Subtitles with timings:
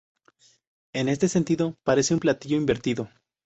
[0.93, 3.07] En este sentido parece un platillo invertido.